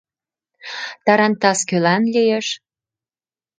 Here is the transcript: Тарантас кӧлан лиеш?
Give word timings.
Тарантас 1.05 1.59
кӧлан 1.69 2.03
лиеш? 2.13 2.47